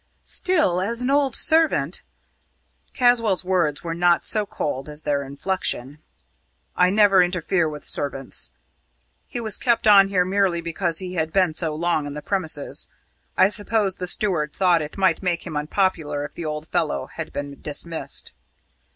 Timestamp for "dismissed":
17.61-18.31